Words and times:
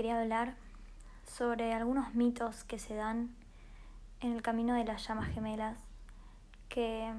quería 0.00 0.18
hablar 0.18 0.54
sobre 1.26 1.74
algunos 1.74 2.14
mitos 2.14 2.64
que 2.64 2.78
se 2.78 2.94
dan 2.94 3.36
en 4.20 4.32
el 4.32 4.40
camino 4.40 4.72
de 4.72 4.82
las 4.82 5.06
llamas 5.06 5.28
gemelas 5.28 5.76
que, 6.70 7.12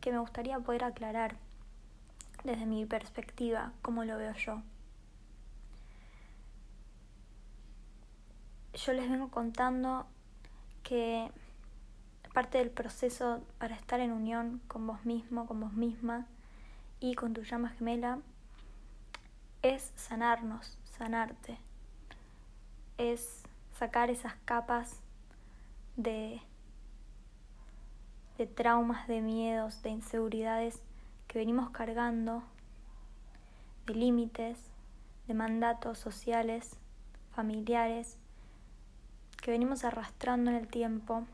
que 0.00 0.10
me 0.10 0.18
gustaría 0.18 0.58
poder 0.58 0.82
aclarar 0.82 1.36
desde 2.42 2.66
mi 2.66 2.86
perspectiva, 2.86 3.70
como 3.82 4.04
lo 4.04 4.18
veo 4.18 4.34
yo. 4.34 4.62
Yo 8.72 8.92
les 8.92 9.08
vengo 9.08 9.28
contando 9.28 10.08
que 10.82 11.30
parte 12.32 12.58
del 12.58 12.70
proceso 12.70 13.44
para 13.60 13.76
estar 13.76 14.00
en 14.00 14.10
unión 14.10 14.60
con 14.66 14.88
vos 14.88 15.04
mismo, 15.04 15.46
con 15.46 15.60
vos 15.60 15.72
misma 15.72 16.26
y 16.98 17.14
con 17.14 17.32
tu 17.32 17.42
llama 17.42 17.68
gemela 17.68 18.18
es 19.62 19.92
sanarnos, 19.94 20.76
sanarte. 20.98 21.58
Es 22.98 23.42
sacar 23.78 24.10
esas 24.10 24.34
capas 24.44 25.00
de, 25.96 26.40
de 28.38 28.46
traumas, 28.46 29.06
de 29.08 29.20
miedos, 29.20 29.82
de 29.82 29.90
inseguridades 29.90 30.80
que 31.28 31.38
venimos 31.38 31.70
cargando, 31.70 32.42
de 33.86 33.94
límites, 33.94 34.58
de 35.26 35.34
mandatos 35.34 35.98
sociales, 35.98 36.76
familiares, 37.34 38.16
que 39.42 39.50
venimos 39.50 39.84
arrastrando 39.84 40.50
en 40.50 40.56
el 40.56 40.68
tiempo 40.68 41.26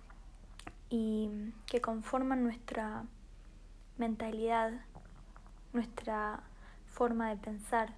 y 0.88 1.52
que 1.66 1.80
conforman 1.80 2.42
nuestra 2.42 3.04
mentalidad, 3.98 4.72
nuestra 5.72 6.40
forma 6.86 7.28
de 7.28 7.36
pensar, 7.36 7.92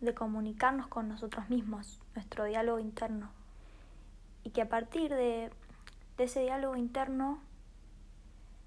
de 0.00 0.14
comunicarnos 0.14 0.88
con 0.88 1.08
nosotros 1.08 1.48
mismos, 1.48 2.00
nuestro 2.14 2.44
diálogo 2.44 2.78
interno. 2.78 3.30
Y 4.44 4.50
que 4.50 4.62
a 4.62 4.68
partir 4.68 5.10
de, 5.14 5.50
ese 6.18 6.40
diálogo 6.40 6.76
interno 6.76 7.40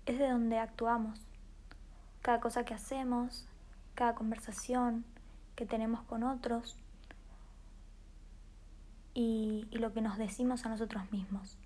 es 0.06 0.20
de 0.20 0.30
donde 0.30 0.60
actuamos. 0.60 1.20
Cada 2.22 2.40
cosa 2.40 2.66
que 2.66 2.74
hacemos, 2.74 3.48
cada 3.96 4.16
conversación 4.16 5.06
que 5.56 5.66
tenemos 5.66 6.04
con 6.04 6.24
otros 6.24 6.78
y, 9.14 9.68
y 9.70 9.78
lo 9.78 9.94
que 9.94 10.02
nos 10.02 10.18
decimos 10.18 10.66
a 10.66 10.70
nosotros 10.70 11.12
mismos. 11.12 11.58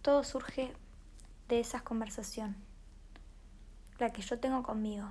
Todo 0.00 0.22
surge 0.24 0.72
de 1.48 1.60
esa 1.60 1.80
conversación, 1.80 2.56
la 3.98 4.10
que 4.10 4.22
yo 4.22 4.38
tengo 4.38 4.62
conmigo. 4.62 5.10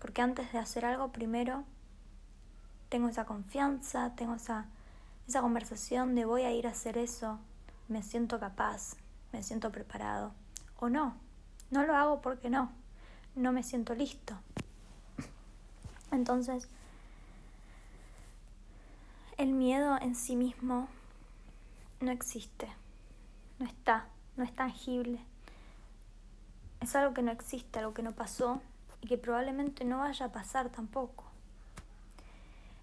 Porque 0.00 0.22
antes 0.22 0.52
de 0.52 0.58
hacer 0.58 0.84
algo, 0.84 1.12
primero 1.12 1.62
tengo 2.88 3.08
esa 3.08 3.24
confianza, 3.24 4.16
tengo 4.16 4.34
esa, 4.34 4.66
esa 5.28 5.40
conversación 5.40 6.16
de 6.16 6.24
voy 6.24 6.42
a 6.42 6.52
ir 6.52 6.66
a 6.66 6.70
hacer 6.70 6.98
eso, 6.98 7.38
me 7.86 8.02
siento 8.02 8.40
capaz, 8.40 8.96
me 9.32 9.44
siento 9.44 9.70
preparado. 9.70 10.32
O 10.80 10.88
no, 10.88 11.14
no 11.70 11.84
lo 11.84 11.94
hago 11.94 12.20
porque 12.20 12.50
no, 12.50 12.72
no 13.36 13.52
me 13.52 13.62
siento 13.62 13.94
listo. 13.94 14.34
Entonces, 16.10 16.66
el 19.36 19.52
miedo 19.52 19.96
en 20.00 20.16
sí 20.16 20.34
mismo 20.34 20.88
no 22.00 22.10
existe 22.10 22.68
no 23.60 23.66
está, 23.66 24.06
no 24.36 24.42
es 24.42 24.52
tangible. 24.54 25.20
Es 26.80 26.96
algo 26.96 27.14
que 27.14 27.22
no 27.22 27.30
existe, 27.30 27.78
algo 27.78 27.94
que 27.94 28.02
no 28.02 28.12
pasó 28.12 28.60
y 29.00 29.06
que 29.06 29.18
probablemente 29.18 29.84
no 29.84 29.98
vaya 29.98 30.26
a 30.26 30.32
pasar 30.32 30.70
tampoco. 30.70 31.24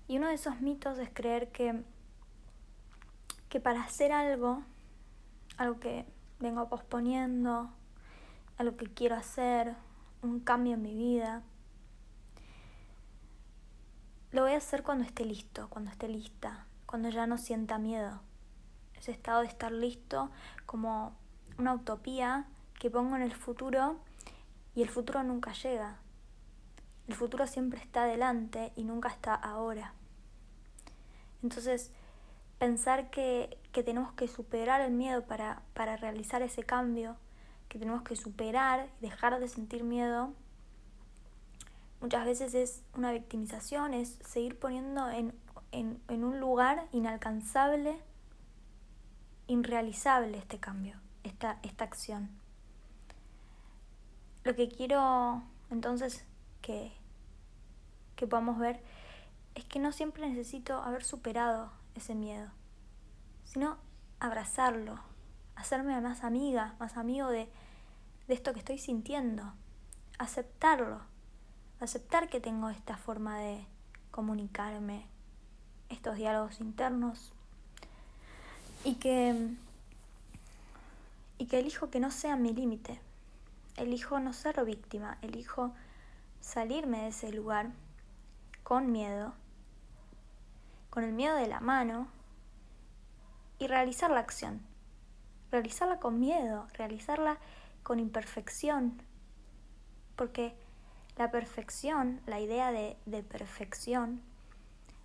Y 0.07 0.17
uno 0.17 0.27
de 0.27 0.35
esos 0.35 0.61
mitos 0.61 0.97
es 0.99 1.09
creer 1.13 1.51
que, 1.51 1.83
que 3.49 3.59
para 3.59 3.81
hacer 3.81 4.11
algo, 4.11 4.63
algo 5.57 5.79
que 5.79 6.05
vengo 6.39 6.69
posponiendo, 6.69 7.69
algo 8.57 8.77
que 8.77 8.87
quiero 8.87 9.15
hacer, 9.15 9.75
un 10.21 10.39
cambio 10.39 10.75
en 10.75 10.81
mi 10.81 10.95
vida, 10.95 11.43
lo 14.31 14.43
voy 14.43 14.53
a 14.53 14.57
hacer 14.57 14.83
cuando 14.83 15.03
esté 15.03 15.25
listo, 15.25 15.69
cuando 15.69 15.91
esté 15.91 16.07
lista, 16.07 16.65
cuando 16.85 17.09
ya 17.09 17.27
no 17.27 17.37
sienta 17.37 17.77
miedo 17.77 18.21
ese 18.99 19.11
estado 19.11 19.41
de 19.41 19.47
estar 19.47 19.71
listo 19.71 20.29
como 20.65 21.15
una 21.57 21.73
utopía 21.73 22.45
que 22.79 22.89
pongo 22.89 23.15
en 23.15 23.21
el 23.21 23.33
futuro 23.33 23.97
y 24.75 24.81
el 24.81 24.89
futuro 24.89 25.23
nunca 25.23 25.53
llega. 25.53 25.97
El 27.07 27.15
futuro 27.15 27.47
siempre 27.47 27.79
está 27.79 28.03
adelante 28.03 28.71
y 28.75 28.83
nunca 28.83 29.09
está 29.09 29.33
ahora. 29.33 29.93
Entonces, 31.41 31.91
pensar 32.59 33.09
que, 33.09 33.57
que 33.71 33.83
tenemos 33.83 34.11
que 34.13 34.27
superar 34.27 34.81
el 34.81 34.91
miedo 34.91 35.25
para, 35.25 35.61
para 35.73 35.95
realizar 35.97 36.41
ese 36.41 36.63
cambio, 36.63 37.15
que 37.69 37.79
tenemos 37.79 38.01
que 38.01 38.15
superar 38.15 38.89
y 38.99 39.01
dejar 39.01 39.39
de 39.39 39.47
sentir 39.47 39.83
miedo, 39.83 40.33
muchas 42.01 42.25
veces 42.25 42.53
es 42.53 42.83
una 42.95 43.11
victimización, 43.11 43.93
es 43.93 44.19
seguir 44.25 44.59
poniendo 44.59 45.09
en, 45.09 45.33
en, 45.71 46.01
en 46.07 46.23
un 46.23 46.39
lugar 46.39 46.87
inalcanzable 46.91 47.97
irrealizable 49.47 50.37
este 50.37 50.59
cambio, 50.59 50.97
esta, 51.23 51.59
esta 51.63 51.85
acción. 51.85 52.29
Lo 54.43 54.55
que 54.55 54.69
quiero 54.69 55.43
entonces 55.69 56.25
que, 56.67 56.91
que 58.17 58.27
podamos 58.27 58.59
ver 58.59 58.81
es 59.55 59.63
que 59.63 59.79
no 59.79 59.93
siempre 59.93 60.27
necesito 60.27 60.83
haber 60.83 61.01
superado 61.01 61.71
ese 61.95 62.13
miedo, 62.13 62.49
sino 63.45 63.77
abrazarlo, 64.19 64.99
hacerme 65.55 65.99
más 66.01 66.25
amiga, 66.25 66.75
más 66.77 66.97
amigo 66.97 67.29
de, 67.29 67.47
de 68.27 68.33
esto 68.33 68.51
que 68.51 68.59
estoy 68.59 68.79
sintiendo, 68.79 69.53
aceptarlo, 70.19 70.99
aceptar 71.79 72.27
que 72.27 72.41
tengo 72.41 72.69
esta 72.69 72.97
forma 72.97 73.39
de 73.39 73.65
comunicarme, 74.11 75.05
estos 75.87 76.17
diálogos 76.17 76.59
internos 76.59 77.31
y 78.83 78.95
que, 78.95 79.53
y 81.37 81.45
que 81.45 81.59
elijo 81.59 81.89
que 81.89 82.01
no 82.01 82.11
sea 82.11 82.35
mi 82.35 82.53
límite. 82.53 82.99
Elijo 83.77 84.19
no 84.19 84.33
ser 84.33 84.65
víctima, 84.65 85.17
elijo 85.21 85.71
salirme 86.41 87.03
de 87.03 87.07
ese 87.09 87.31
lugar 87.31 87.71
con 88.63 88.91
miedo, 88.91 89.33
con 90.89 91.03
el 91.03 91.13
miedo 91.13 91.35
de 91.35 91.47
la 91.47 91.59
mano 91.59 92.07
y 93.59 93.67
realizar 93.67 94.11
la 94.11 94.19
acción. 94.19 94.61
Realizarla 95.51 95.99
con 95.99 96.19
miedo, 96.19 96.67
realizarla 96.73 97.37
con 97.83 97.99
imperfección, 97.99 99.01
porque 100.17 100.55
la 101.17 101.31
perfección, 101.31 102.19
la 102.25 102.39
idea 102.39 102.71
de, 102.71 102.97
de 103.05 103.23
perfección, 103.23 104.21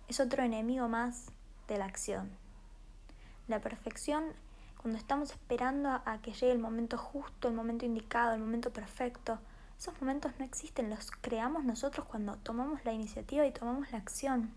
es 0.07 0.19
otro 0.19 0.43
enemigo 0.43 0.89
más 0.89 1.31
de 1.67 1.77
la 1.77 1.85
acción. 1.85 2.29
La 3.47 3.59
perfección, 3.61 4.25
cuando 4.81 4.97
estamos 4.97 5.31
esperando 5.31 5.89
a, 5.89 6.19
que 6.21 6.33
llegue 6.33 6.51
el 6.51 6.59
momento 6.59 6.97
justo, 6.97 7.47
el 7.47 7.53
momento 7.53 7.85
indicado, 7.85 8.33
el 8.33 8.41
momento 8.41 8.71
perfecto, 8.71 9.39
esos 9.83 9.99
momentos 9.99 10.31
no 10.39 10.45
existen, 10.45 10.89
los 10.89 11.11
creamos 11.11 11.65
nosotros 11.65 12.07
cuando 12.07 12.37
tomamos 12.37 12.85
la 12.85 12.93
iniciativa 12.93 13.45
y 13.45 13.51
tomamos 13.51 13.91
la 13.91 13.97
acción. 13.97 14.53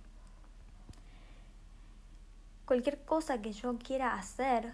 Cualquier 2.64 3.04
cosa 3.04 3.42
que 3.42 3.52
yo 3.52 3.76
quiera 3.76 4.14
hacer, 4.14 4.72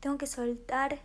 tengo 0.00 0.18
que 0.18 0.26
soltar 0.26 0.98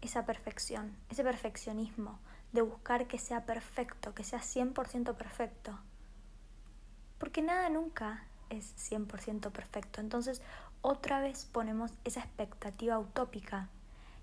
esa 0.00 0.24
perfección, 0.24 0.96
ese 1.10 1.24
perfeccionismo 1.24 2.20
de 2.52 2.62
buscar 2.62 3.08
que 3.08 3.18
sea 3.18 3.44
perfecto, 3.44 4.14
que 4.14 4.22
sea 4.22 4.38
100% 4.38 5.16
perfecto. 5.16 5.76
Porque 7.18 7.42
nada 7.42 7.68
nunca 7.68 8.28
es 8.48 8.76
100% 8.92 9.50
perfecto. 9.50 10.00
Entonces 10.00 10.40
otra 10.82 11.18
vez 11.18 11.46
ponemos 11.46 11.90
esa 12.04 12.20
expectativa 12.20 12.96
utópica, 13.00 13.70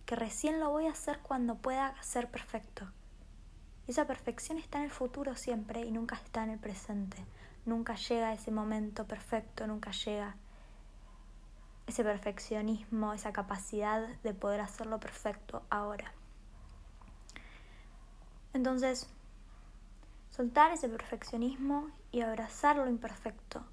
que 0.09 0.15
recién 0.15 0.59
lo 0.59 0.71
voy 0.71 0.87
a 0.87 0.91
hacer 0.91 1.19
cuando 1.19 1.53
pueda 1.53 1.93
ser 2.01 2.31
perfecto. 2.31 2.91
Esa 3.85 4.07
perfección 4.07 4.57
está 4.57 4.79
en 4.79 4.85
el 4.85 4.89
futuro 4.89 5.35
siempre 5.35 5.81
y 5.81 5.91
nunca 5.91 6.15
está 6.15 6.43
en 6.43 6.49
el 6.49 6.57
presente. 6.57 7.23
Nunca 7.67 7.93
llega 7.93 8.33
ese 8.33 8.49
momento 8.49 9.05
perfecto, 9.05 9.67
nunca 9.67 9.91
llega 9.91 10.35
ese 11.85 12.03
perfeccionismo, 12.03 13.13
esa 13.13 13.31
capacidad 13.33 14.07
de 14.23 14.33
poder 14.33 14.61
hacerlo 14.61 14.99
perfecto 14.99 15.61
ahora. 15.69 16.11
Entonces, 18.53 19.07
soltar 20.31 20.71
ese 20.71 20.89
perfeccionismo 20.89 21.91
y 22.11 22.21
abrazar 22.21 22.77
lo 22.77 22.89
imperfecto, 22.89 23.63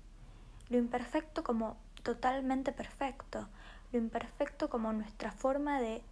lo 0.69 0.77
imperfecto 0.77 1.43
como 1.43 1.79
totalmente 2.03 2.73
perfecto, 2.73 3.49
lo 3.91 3.99
imperfecto 3.99 4.69
como 4.69 4.93
nuestra 4.93 5.33
forma 5.33 5.81
de, 5.81 6.03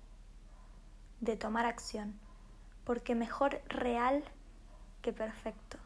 de 1.25 1.37
tomar 1.37 1.67
acción, 1.67 2.19
porque 2.85 3.15
mejor 3.15 3.63
real 3.69 4.25
que 5.03 5.13
perfecto. 5.13 5.79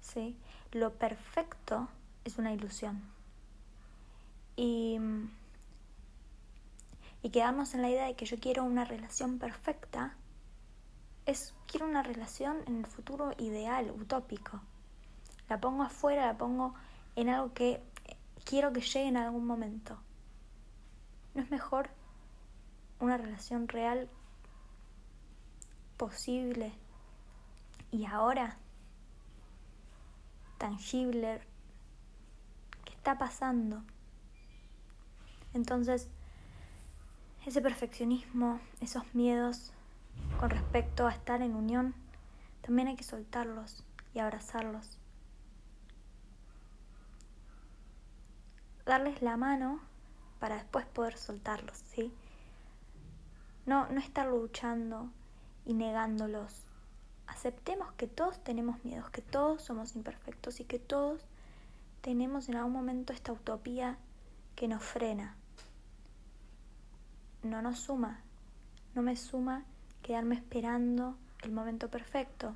¿sí? 0.00 0.36
Lo 0.72 0.92
perfecto 0.94 1.88
es 2.24 2.38
una 2.38 2.52
ilusión. 2.52 3.02
Y, 4.56 4.98
y 7.22 7.30
quedarnos 7.30 7.74
en 7.74 7.82
la 7.82 7.90
idea 7.90 8.06
de 8.06 8.14
que 8.14 8.26
yo 8.26 8.38
quiero 8.38 8.64
una 8.64 8.84
relación 8.84 9.38
perfecta 9.38 10.14
es 11.26 11.54
quiero 11.66 11.86
una 11.86 12.02
relación 12.02 12.58
en 12.66 12.78
el 12.78 12.86
futuro 12.86 13.32
ideal, 13.38 13.90
utópico. 13.90 14.60
La 15.48 15.60
pongo 15.60 15.82
afuera, 15.82 16.26
la 16.26 16.38
pongo 16.38 16.74
en 17.16 17.28
algo 17.28 17.52
que 17.52 17.82
quiero 18.44 18.72
que 18.72 18.80
llegue 18.80 19.08
en 19.08 19.16
algún 19.16 19.46
momento. 19.46 19.98
¿No 21.34 21.42
es 21.42 21.50
mejor 21.50 21.90
una 23.00 23.16
relación 23.16 23.68
real 23.68 24.08
posible 25.96 26.72
y 27.90 28.06
ahora 28.06 28.56
tangible 30.58 31.40
que 32.84 32.92
está 32.92 33.18
pasando? 33.18 33.82
Entonces, 35.54 36.08
ese 37.46 37.62
perfeccionismo, 37.62 38.60
esos 38.80 39.14
miedos 39.14 39.72
con 40.38 40.50
respecto 40.50 41.06
a 41.06 41.12
estar 41.12 41.42
en 41.42 41.54
unión, 41.54 41.94
también 42.60 42.88
hay 42.88 42.96
que 42.96 43.04
soltarlos 43.04 43.84
y 44.12 44.18
abrazarlos. 44.18 44.98
Darles 48.84 49.22
la 49.22 49.36
mano 49.36 49.80
para 50.40 50.56
después 50.56 50.86
poder 50.86 51.16
soltarlos, 51.16 51.78
¿sí? 51.78 52.12
No, 53.66 53.88
no 53.88 53.98
estar 54.00 54.28
luchando 54.28 55.10
y 55.64 55.74
negándolos. 55.74 56.66
Aceptemos 57.26 57.92
que 57.94 58.06
todos 58.06 58.38
tenemos 58.44 58.84
miedos, 58.84 59.10
que 59.10 59.22
todos 59.22 59.60
somos 59.60 59.96
imperfectos 59.96 60.60
y 60.60 60.64
que 60.64 60.78
todos 60.78 61.20
tenemos 62.00 62.48
en 62.48 62.54
algún 62.54 62.72
momento 62.72 63.12
esta 63.12 63.32
utopía 63.32 63.98
que 64.54 64.68
nos 64.68 64.84
frena. 64.84 65.34
No 67.42 67.60
nos 67.60 67.80
suma, 67.80 68.20
no 68.94 69.02
me 69.02 69.16
suma 69.16 69.64
quedarme 70.02 70.36
esperando 70.36 71.16
el 71.42 71.50
momento 71.50 71.88
perfecto, 71.90 72.54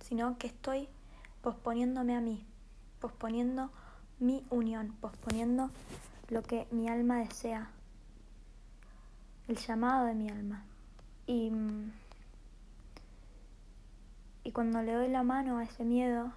sino 0.00 0.38
que 0.38 0.46
estoy 0.46 0.88
posponiéndome 1.42 2.16
a 2.16 2.20
mí, 2.22 2.46
posponiendo 3.00 3.70
mi 4.18 4.42
unión, 4.48 4.96
posponiendo 5.02 5.70
lo 6.28 6.42
que 6.42 6.66
mi 6.70 6.88
alma 6.88 7.18
desea, 7.18 7.70
el 9.48 9.56
llamado 9.56 10.06
de 10.06 10.14
mi 10.14 10.28
alma. 10.28 10.64
Y, 11.26 11.52
y 14.42 14.52
cuando 14.52 14.82
le 14.82 14.92
doy 14.92 15.08
la 15.08 15.22
mano 15.22 15.58
a 15.58 15.64
ese 15.64 15.84
miedo 15.84 16.32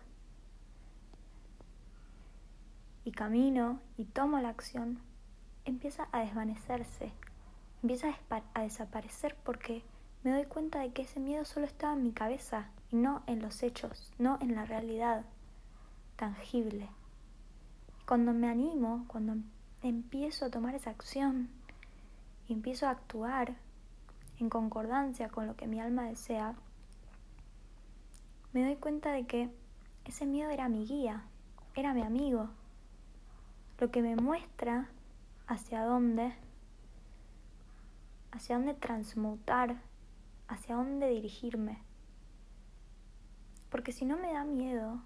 y 3.03 3.11
camino 3.11 3.79
y 3.97 4.05
tomo 4.05 4.39
la 4.39 4.49
acción, 4.49 4.99
empieza 5.65 6.07
a 6.11 6.19
desvanecerse 6.19 7.11
empieza 7.81 8.13
a, 8.53 8.61
desaparecer 8.61 9.37
porque 9.43 9.83
me 10.23 10.31
doy 10.31 10.45
cuenta 10.45 10.79
de 10.79 10.91
que 10.91 11.03
ese 11.03 11.19
miedo 11.19 11.45
solo 11.45 11.65
estaba 11.65 11.93
en 11.93 12.03
mi 12.03 12.11
cabeza 12.11 12.69
y 12.91 12.95
no 12.95 13.23
en 13.27 13.41
los 13.41 13.63
hechos, 13.63 14.11
no 14.17 14.37
en 14.41 14.55
la 14.55 14.65
realidad 14.65 15.25
tangible. 16.15 16.89
Cuando 18.05 18.33
me 18.33 18.49
animo, 18.49 19.05
cuando 19.07 19.35
empiezo 19.83 20.45
a 20.45 20.49
tomar 20.49 20.75
esa 20.75 20.89
acción 20.89 21.49
y 22.47 22.53
empiezo 22.53 22.87
a 22.87 22.91
actuar 22.91 23.55
en 24.39 24.49
concordancia 24.49 25.29
con 25.29 25.47
lo 25.47 25.55
que 25.55 25.67
mi 25.67 25.79
alma 25.79 26.03
desea, 26.05 26.55
me 28.53 28.63
doy 28.63 28.75
cuenta 28.75 29.11
de 29.11 29.25
que 29.25 29.49
ese 30.05 30.25
miedo 30.25 30.49
era 30.49 30.69
mi 30.69 30.85
guía, 30.85 31.23
era 31.75 31.93
mi 31.93 32.01
amigo, 32.01 32.49
lo 33.79 33.91
que 33.91 34.01
me 34.01 34.15
muestra 34.15 34.89
hacia 35.47 35.83
dónde 35.83 36.33
hacia 38.31 38.57
dónde 38.57 38.75
transmutar, 38.75 39.81
hacia 40.47 40.75
dónde 40.75 41.09
dirigirme. 41.09 41.79
Porque 43.69 43.91
si 43.91 44.05
no 44.05 44.17
me 44.17 44.31
da 44.31 44.43
miedo, 44.43 45.01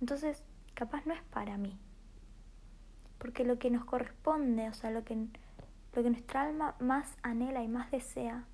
entonces 0.00 0.42
capaz 0.74 1.06
no 1.06 1.14
es 1.14 1.22
para 1.22 1.56
mí. 1.58 1.78
Porque 3.18 3.44
lo 3.44 3.58
que 3.58 3.70
nos 3.70 3.84
corresponde, 3.84 4.68
o 4.68 4.74
sea, 4.74 4.90
lo 4.90 5.04
que, 5.04 5.28
lo 5.96 6.02
que 6.04 6.10
nuestra 6.10 6.42
alma 6.42 6.76
más 6.78 7.16
anhela 7.22 7.64
y 7.64 7.68
más 7.68 7.90
desea, 7.90 8.44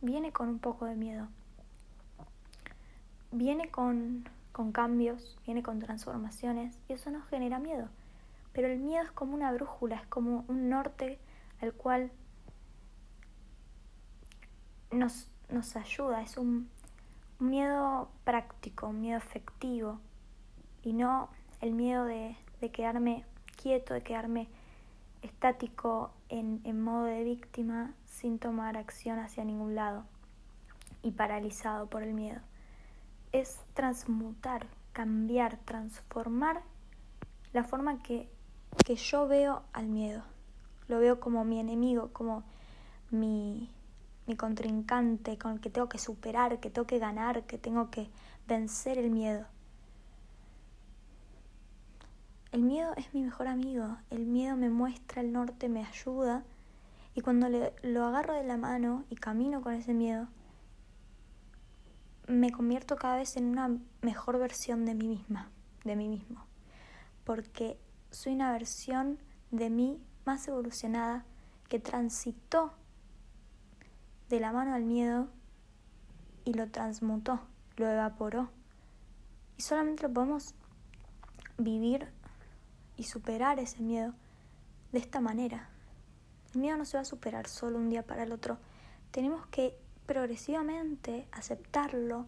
viene 0.00 0.32
con 0.32 0.48
un 0.48 0.58
poco 0.58 0.86
de 0.86 0.94
miedo. 0.94 1.28
Viene 3.32 3.70
con, 3.70 4.26
con 4.52 4.72
cambios, 4.72 5.36
viene 5.44 5.62
con 5.62 5.80
transformaciones 5.80 6.78
y 6.88 6.94
eso 6.94 7.10
nos 7.10 7.26
genera 7.28 7.58
miedo. 7.58 7.88
Pero 8.54 8.68
el 8.68 8.78
miedo 8.78 9.04
es 9.04 9.10
como 9.10 9.34
una 9.34 9.52
brújula, 9.52 9.96
es 9.96 10.06
como 10.06 10.46
un 10.48 10.70
norte 10.70 11.18
al 11.60 11.74
cual 11.74 12.10
nos, 14.90 15.28
nos 15.50 15.76
ayuda, 15.76 16.22
es 16.22 16.38
un, 16.38 16.70
miedo 17.38 18.08
práctico, 18.24 18.88
un 18.88 19.00
miedo 19.00 19.18
efectivo 19.18 20.00
y 20.82 20.92
no 20.92 21.28
el 21.60 21.72
miedo 21.72 22.04
de, 22.04 22.36
quedarme 22.72 23.24
quieto, 23.56 23.94
de 23.94 24.02
quedarme 24.02 24.48
estático 25.22 26.12
en, 26.28 26.60
en, 26.64 26.80
modo 26.80 27.04
de 27.04 27.24
víctima 27.24 27.94
sin 28.04 28.38
tomar 28.38 28.76
acción 28.76 29.18
hacia 29.18 29.44
ningún 29.44 29.74
lado 29.74 30.04
y 31.02 31.12
paralizado 31.12 31.88
por 31.88 32.02
el 32.02 32.14
miedo. 32.14 32.40
Es 33.32 33.60
transmutar, 33.74 34.66
cambiar, 34.92 35.58
transformar 35.64 36.62
la 37.52 37.64
forma 37.64 38.02
que, 38.02 38.28
que 38.84 38.96
yo 38.96 39.28
veo 39.28 39.62
al 39.72 39.86
miedo. 39.86 40.22
Lo 40.88 41.00
veo 41.00 41.20
como 41.20 41.44
mi 41.44 41.60
enemigo, 41.60 42.10
como 42.12 42.44
mi, 43.10 43.70
mi 44.26 44.36
contrincante 44.36 45.38
con 45.38 45.52
el 45.52 45.60
que 45.60 45.70
tengo 45.70 45.88
que 45.88 45.98
superar, 45.98 46.60
que 46.60 46.70
tengo 46.70 46.86
que 46.86 46.98
ganar, 46.98 47.44
que 47.44 47.58
tengo 47.58 47.90
que 47.90 48.08
vencer 48.46 48.98
el 48.98 49.10
miedo. 49.10 49.46
El 52.56 52.62
miedo 52.62 52.94
es 52.96 53.12
mi 53.12 53.20
mejor 53.20 53.48
amigo, 53.48 53.98
el 54.08 54.24
miedo 54.24 54.56
me 54.56 54.70
muestra 54.70 55.20
el 55.20 55.30
norte, 55.30 55.68
me 55.68 55.84
ayuda 55.84 56.42
y 57.14 57.20
cuando 57.20 57.50
le, 57.50 57.74
lo 57.82 58.06
agarro 58.06 58.32
de 58.32 58.44
la 58.44 58.56
mano 58.56 59.04
y 59.10 59.16
camino 59.16 59.60
con 59.60 59.74
ese 59.74 59.92
miedo, 59.92 60.26
me 62.28 62.50
convierto 62.52 62.96
cada 62.96 63.16
vez 63.16 63.36
en 63.36 63.44
una 63.44 63.78
mejor 64.00 64.38
versión 64.38 64.86
de 64.86 64.94
mí 64.94 65.06
misma, 65.06 65.50
de 65.84 65.96
mí 65.96 66.08
mismo, 66.08 66.46
porque 67.24 67.78
soy 68.10 68.32
una 68.32 68.52
versión 68.52 69.18
de 69.50 69.68
mí 69.68 70.00
más 70.24 70.48
evolucionada 70.48 71.26
que 71.68 71.78
transitó 71.78 72.72
de 74.30 74.40
la 74.40 74.52
mano 74.52 74.72
al 74.72 74.84
miedo 74.84 75.28
y 76.46 76.54
lo 76.54 76.70
transmutó, 76.70 77.38
lo 77.76 77.86
evaporó. 77.86 78.48
Y 79.58 79.60
solamente 79.60 80.04
lo 80.04 80.14
podemos 80.14 80.54
vivir 81.58 82.15
y 82.96 83.04
superar 83.04 83.58
ese 83.58 83.82
miedo 83.82 84.14
de 84.92 84.98
esta 84.98 85.20
manera. 85.20 85.68
El 86.54 86.60
miedo 86.60 86.76
no 86.76 86.84
se 86.84 86.96
va 86.96 87.02
a 87.02 87.04
superar 87.04 87.48
solo 87.48 87.78
un 87.78 87.90
día 87.90 88.04
para 88.04 88.22
el 88.22 88.32
otro. 88.32 88.58
Tenemos 89.10 89.46
que 89.48 89.78
progresivamente 90.06 91.28
aceptarlo 91.32 92.26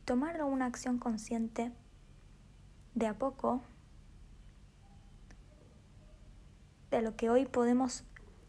y 0.00 0.04
tomarlo 0.04 0.46
una 0.46 0.66
acción 0.66 0.98
consciente 0.98 1.72
de 2.94 3.06
a 3.06 3.14
poco 3.14 3.62
de 6.90 7.02
lo 7.02 7.16
que 7.16 7.30
hoy 7.30 7.46
podemos 7.46 8.04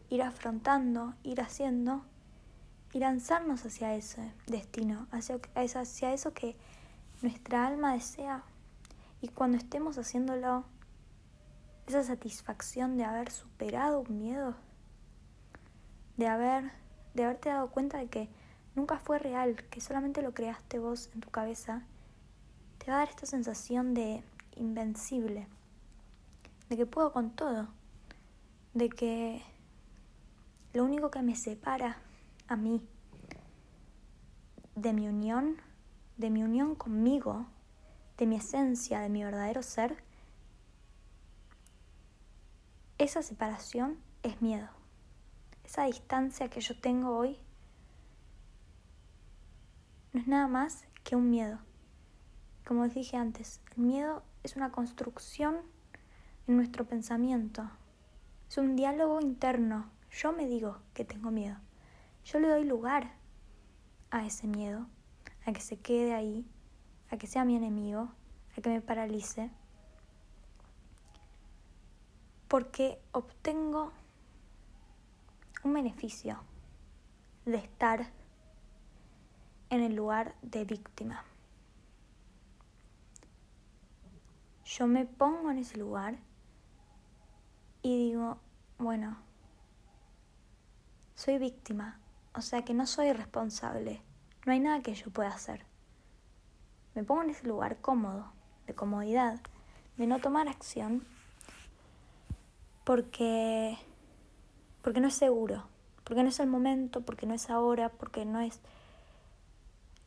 ir 0.10 0.24
afrontando, 0.24 1.14
ir 1.24 1.42
haciendo 1.42 2.04
y 2.94 3.00
lanzarnos 3.00 3.66
hacia 3.66 3.94
ese 3.96 4.34
destino, 4.48 5.08
hacia, 5.12 5.40
hacia 5.56 6.14
eso 6.14 6.34
que 6.34 6.56
nuestra 7.22 7.68
alma 7.68 7.94
desea. 7.94 8.44
Y 9.22 9.28
cuando 9.28 9.58
estemos 9.58 9.98
haciéndolo, 9.98 10.66
esa 11.90 12.04
satisfacción 12.04 12.98
de 12.98 13.04
haber 13.04 13.32
superado 13.32 14.02
un 14.02 14.18
miedo, 14.18 14.56
de 16.18 16.28
haber 16.28 16.72
de 17.14 17.24
haberte 17.24 17.50
dado 17.50 17.70
cuenta 17.72 17.98
de 17.98 18.08
que 18.08 18.30
nunca 18.76 18.98
fue 19.00 19.20
real, 19.20 19.56
que 19.70 19.82
solamente 19.82 20.22
lo 20.22 20.34
creaste 20.34 20.80
vos 20.80 21.10
en 21.14 21.22
tu 21.22 21.30
cabeza, 21.30 21.84
te 22.78 22.92
va 22.92 22.98
a 22.98 23.00
dar 23.00 23.10
esta 23.10 23.26
sensación 23.26 23.94
de 23.94 24.24
invencible, 24.56 25.48
de 26.70 26.78
que 26.78 26.86
puedo 26.86 27.12
con 27.12 27.32
todo, 27.32 27.68
de 28.74 28.90
que 28.90 29.42
lo 30.74 30.86
único 30.86 31.10
que 31.10 31.22
me 31.22 31.36
separa 31.36 31.98
a 32.48 32.56
mí, 32.56 32.88
de 34.76 34.94
mi 34.94 35.08
unión, 35.08 35.58
de 36.18 36.30
mi 36.30 36.44
unión 36.44 36.76
conmigo, 36.76 37.48
de 38.18 38.28
mi 38.28 38.36
esencia, 38.36 39.00
de 39.00 39.10
mi 39.10 39.24
verdadero 39.24 39.64
ser, 39.64 40.04
esa 43.00 43.24
separación 43.24 43.98
es 44.24 44.42
miedo. 44.42 44.68
Esa 45.64 45.86
distancia 45.86 46.50
que 46.50 46.60
yo 46.60 46.78
tengo 46.78 47.18
hoy 47.18 47.40
no 50.12 50.20
es 50.20 50.28
nada 50.28 50.48
más 50.48 50.86
que 51.04 51.16
un 51.16 51.30
miedo. 51.30 51.60
como 52.68 52.88
dije 52.88 53.18
antes, 53.18 53.62
el 53.76 53.84
miedo 53.84 54.22
es 54.44 54.56
una 54.56 54.72
construcción 54.72 55.58
en 56.48 56.58
nuestro 56.58 56.86
pensamiento. 56.86 57.68
Es 58.50 58.58
un 58.58 58.76
diálogo 58.76 59.22
interno. 59.22 59.90
Yo 60.12 60.34
me 60.34 60.46
digo 60.46 60.78
que 60.94 61.06
tengo 61.06 61.32
miedo. 61.32 61.58
Yo 62.26 62.40
le 62.40 62.50
doy 62.50 62.66
lugar 62.66 63.14
a 64.12 64.26
ese 64.26 64.46
miedo, 64.46 64.88
a 65.46 65.54
que 65.54 65.62
se 65.62 65.78
quede 65.80 66.14
ahí, 66.14 66.46
a 67.10 67.18
que 67.18 67.28
sea 67.28 67.46
mi 67.46 67.56
enemigo, 67.56 68.12
a 68.58 68.62
que 68.62 68.70
me 68.70 68.82
paralice. 68.82 69.52
Porque 72.50 73.00
obtengo 73.14 73.94
un 75.64 75.74
beneficio 75.74 76.42
de 77.46 77.58
estar 77.58 78.12
en 79.70 79.82
el 79.82 79.96
lugar 79.96 80.36
de 80.42 80.66
víctima. 80.66 81.24
Yo 84.66 84.88
me 84.88 85.06
pongo 85.06 85.52
en 85.52 85.60
ese 85.60 85.78
lugar 85.78 86.18
y 87.84 88.10
digo, 88.10 88.40
bueno, 88.80 89.18
soy 91.14 91.38
víctima, 91.38 92.00
o 92.34 92.42
sea 92.42 92.66
que 92.66 92.74
no 92.74 92.88
soy 92.88 93.14
responsable, 93.14 94.02
no 94.48 94.54
hay 94.54 94.60
nada 94.60 94.82
que 94.82 94.96
yo 94.96 95.12
pueda 95.12 95.30
hacer. 95.30 95.66
Me 96.96 97.04
pongo 97.04 97.22
en 97.24 97.30
ese 97.30 97.48
lugar 97.48 97.80
cómodo, 97.80 98.32
de 98.66 98.74
comodidad, 98.74 99.40
de 99.98 100.08
no 100.08 100.20
tomar 100.20 100.48
acción, 100.48 101.06
porque, 102.90 103.78
porque 104.82 105.00
no 105.00 105.10
es 105.10 105.14
seguro, 105.14 105.64
porque 106.04 106.24
no 106.24 106.30
es 106.30 106.40
el 106.40 106.48
momento, 106.48 107.02
porque 107.02 107.28
no 107.28 107.36
es 107.36 107.52
ahora, 107.52 107.90
porque 107.90 108.26
no 108.26 108.40
es, 108.40 108.62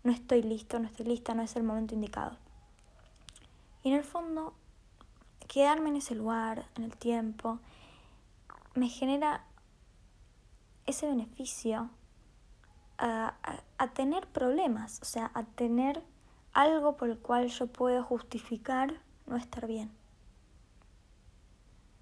no 0.02 0.10
estoy 0.10 0.42
listo, 0.42 0.80
no 0.80 0.88
estoy 0.88 1.06
lista, 1.06 1.32
no 1.32 1.42
es 1.42 1.54
el 1.54 1.62
momento 1.62 1.94
indicado. 1.94 2.36
Y 3.84 3.90
en 3.90 3.94
el 3.98 4.02
fondo, 4.02 4.52
quedarme 5.46 5.90
en 5.90 5.96
ese 5.98 6.16
lugar, 6.16 6.66
en 6.74 6.82
el 6.82 6.96
tiempo, 6.96 7.60
me 8.74 8.88
genera 8.88 9.44
ese 10.84 11.06
beneficio 11.06 11.88
a, 12.98 13.36
tener 13.94 14.26
problemas, 14.26 14.98
o 15.02 15.04
sea, 15.04 15.30
a 15.34 15.44
tener 15.44 16.02
algo 16.52 16.96
por 16.96 17.10
el 17.10 17.18
cual 17.18 17.46
yo 17.46 17.68
puedo 17.68 18.02
justificar 18.02 19.00
no 19.28 19.36
estar 19.36 19.68
bien. 19.68 20.01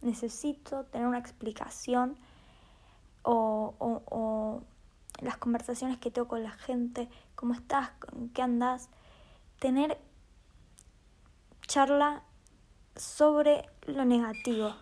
Necesito 0.03 0.85
tener 0.85 1.07
una 1.07 1.19
explicación 1.19 2.17
o, 3.23 3.75
o, 3.79 4.63
las 5.21 5.37
conversaciones 5.37 5.99
que 5.99 6.11
tengo 6.11 6.29
con 6.29 6.43
la 6.43 6.53
gente, 6.53 7.09
cómo 7.35 7.55
estás, 7.55 7.91
qué 8.33 8.43
andas, 8.43 8.89
tener 9.59 9.99
charla 11.67 12.23
sobre 12.97 13.69
lo 13.87 14.05
negativo. 14.05 14.75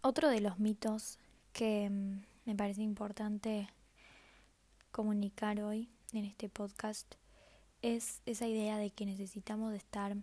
Otro 0.00 0.28
de 0.28 0.40
los 0.40 0.58
mitos 0.58 1.18
que 1.52 1.90
mm, 1.90 2.22
me 2.46 2.54
parece 2.54 2.82
importante 2.82 3.68
comunicar 4.90 5.60
hoy 5.60 5.90
en 6.12 6.24
este 6.24 6.48
podcast 6.48 7.14
es 7.82 8.22
esa 8.26 8.46
idea 8.46 8.78
de 8.78 8.90
que 8.90 9.04
necesitamos 9.06 9.74
estar 9.74 10.16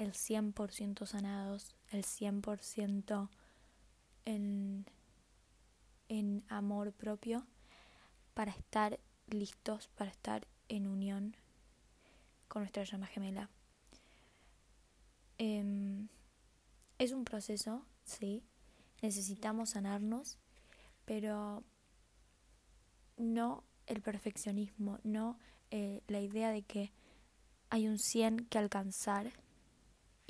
el 0.00 0.14
100% 0.14 1.04
sanados, 1.04 1.76
el 1.90 2.04
100% 2.04 3.28
en, 4.24 4.86
en 6.08 6.42
amor 6.48 6.92
propio 6.92 7.46
para 8.32 8.50
estar 8.50 8.98
listos, 9.28 9.88
para 9.88 10.10
estar 10.10 10.46
en 10.68 10.86
unión 10.86 11.36
con 12.48 12.62
nuestra 12.62 12.84
llama 12.84 13.08
gemela. 13.08 13.50
Em, 15.36 16.08
es 16.98 17.12
un 17.12 17.24
proceso, 17.24 17.84
sí, 18.04 18.42
necesitamos 19.02 19.70
sanarnos, 19.70 20.38
pero 21.04 21.62
no 23.18 23.64
el 23.86 24.00
perfeccionismo, 24.00 24.98
no 25.02 25.38
eh, 25.70 26.02
la 26.08 26.20
idea 26.20 26.52
de 26.52 26.62
que 26.62 26.90
hay 27.68 27.86
un 27.86 27.98
100 27.98 28.46
que 28.46 28.56
alcanzar 28.56 29.30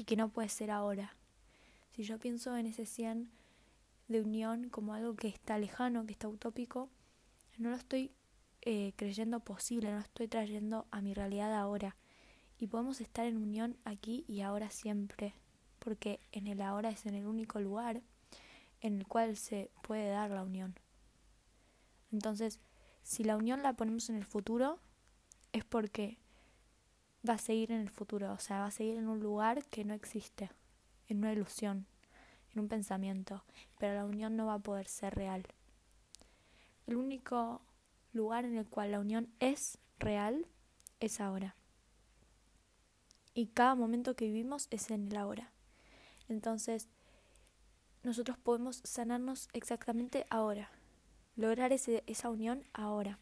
y 0.01 0.05
que 0.05 0.17
no 0.17 0.31
puede 0.31 0.49
ser 0.49 0.71
ahora. 0.71 1.15
Si 1.91 2.05
yo 2.05 2.19
pienso 2.19 2.57
en 2.57 2.65
ese 2.65 2.87
100 2.87 3.31
de 4.09 4.23
unión 4.23 4.71
como 4.71 4.95
algo 4.95 5.15
que 5.15 5.29
está 5.29 5.59
lejano, 5.59 6.07
que 6.07 6.13
está 6.13 6.27
utópico, 6.27 6.89
no 7.59 7.69
lo 7.69 7.77
estoy 7.77 8.11
eh, 8.63 8.95
creyendo 8.97 9.41
posible, 9.41 9.91
no 9.91 9.97
lo 9.97 10.03
estoy 10.03 10.27
trayendo 10.27 10.87
a 10.91 11.03
mi 11.03 11.13
realidad 11.13 11.55
ahora 11.55 11.97
y 12.59 12.67
podemos 12.67 13.03
estar 13.03 13.27
en 13.27 13.37
unión 13.37 13.77
aquí 13.85 14.25
y 14.27 14.41
ahora 14.41 14.71
siempre, 14.71 15.35
porque 15.79 16.19
en 16.33 16.47
el 16.47 16.63
ahora 16.63 16.89
es 16.89 17.05
en 17.05 17.15
el 17.15 17.27
único 17.27 17.61
lugar 17.61 18.01
en 18.81 19.01
el 19.01 19.07
cual 19.07 19.37
se 19.37 19.71
puede 19.83 20.09
dar 20.09 20.31
la 20.31 20.43
unión. 20.43 20.75
Entonces, 22.11 22.59
si 23.03 23.23
la 23.23 23.37
unión 23.37 23.63
la 23.63 23.75
ponemos 23.75 24.09
en 24.09 24.17
el 24.17 24.25
futuro, 24.25 24.79
es 25.53 25.65
porque 25.67 26.17
va 27.29 27.35
a 27.35 27.39
seguir 27.39 27.73
en 27.73 27.81
el 27.81 27.91
futuro, 27.91 28.33
o 28.33 28.39
sea, 28.39 28.61
va 28.61 28.67
a 28.67 28.71
seguir 28.71 28.97
en 28.97 29.09
un 29.09 29.21
lugar 29.21 29.65
que 29.67 29.85
no 29.85 29.95
existe, 29.95 30.51
en 31.09 31.19
una 31.19 31.33
ilusión, 31.33 31.87
en 32.55 32.61
un 32.61 32.69
pensamiento, 32.69 33.45
pero 33.79 33.95
la 33.95 34.05
unión 34.05 34.37
no 34.37 34.47
va 34.47 34.55
a 34.55 34.59
poder 34.59 34.87
ser 34.87 35.15
real. 35.15 35.47
El 36.87 36.97
único 36.97 37.61
lugar 38.13 38.45
en 38.45 38.57
el 38.57 38.67
cual 38.67 38.93
la 38.93 39.01
unión 39.01 39.29
es 39.39 39.79
real 39.99 40.47
es 40.99 41.21
ahora 41.21 41.55
y 43.35 43.47
cada 43.47 43.75
momento 43.75 44.17
que 44.17 44.27
vivimos 44.27 44.69
es 44.71 44.91
en 44.91 45.09
el 45.09 45.17
ahora. 45.17 45.51
Entonces, 46.29 46.89
nosotros 48.03 48.39
podemos 48.39 48.81
sanarnos 48.85 49.49
exactamente 49.53 50.27
ahora, 50.31 50.71
lograr 51.37 51.73
ese, 51.73 52.03
esa 52.07 52.31
unión 52.31 52.65
ahora. 52.73 53.19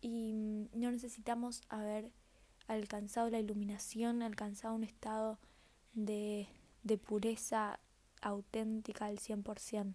Y 0.00 0.68
no 0.72 0.90
necesitamos 0.90 1.62
haber 1.68 2.10
alcanzado 2.68 3.30
la 3.30 3.38
iluminación, 3.38 4.22
alcanzado 4.22 4.74
un 4.74 4.84
estado 4.84 5.38
de, 5.94 6.48
de 6.82 6.98
pureza 6.98 7.78
auténtica 8.20 9.06
al 9.06 9.18
100%. 9.18 9.94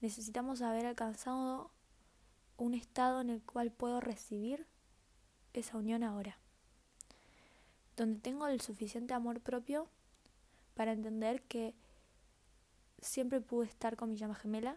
Necesitamos 0.00 0.62
haber 0.62 0.86
alcanzado 0.86 1.70
un 2.56 2.74
estado 2.74 3.20
en 3.20 3.30
el 3.30 3.42
cual 3.42 3.70
puedo 3.70 4.00
recibir 4.00 4.66
esa 5.52 5.76
unión 5.76 6.02
ahora 6.02 6.38
donde 7.96 8.20
tengo 8.20 8.46
el 8.46 8.60
suficiente 8.60 9.14
amor 9.14 9.40
propio 9.40 9.88
para 10.74 10.92
entender 10.92 11.42
que 11.42 11.74
siempre 13.00 13.40
pude 13.40 13.66
estar 13.66 13.96
con 13.96 14.10
mi 14.10 14.16
llama 14.16 14.34
gemela, 14.34 14.76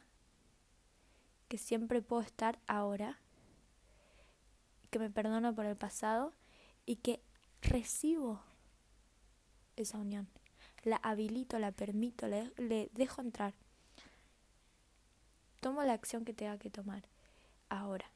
que 1.47 1.57
siempre 1.57 2.01
puedo 2.01 2.21
estar 2.21 2.59
ahora, 2.67 3.19
que 4.89 4.99
me 4.99 5.09
perdono 5.09 5.53
por 5.55 5.65
el 5.65 5.75
pasado 5.75 6.33
y 6.85 6.97
que 6.97 7.21
recibo 7.61 8.41
esa 9.75 9.97
unión. 9.97 10.27
La 10.83 10.97
habilito, 10.97 11.57
la 11.59 11.71
permito, 11.71 12.27
le, 12.27 12.51
le 12.57 12.89
dejo 12.93 13.21
entrar. 13.21 13.53
Tomo 15.61 15.83
la 15.83 15.93
acción 15.93 16.25
que 16.25 16.33
tenga 16.33 16.59
que 16.59 16.69
tomar 16.69 17.03
ahora. 17.69 18.09